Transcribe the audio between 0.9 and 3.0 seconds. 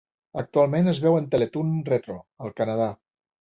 es veu en Teletoon Retro al Canadà.